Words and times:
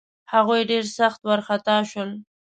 هغوی 0.33 0.61
ډېر 0.71 0.85
سخت 0.97 1.19
وارخطا 1.27 1.77
شول. 1.91 2.11